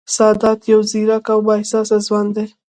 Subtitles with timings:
[0.15, 2.45] سادات یو ځېرک او با احساسه ځوان دی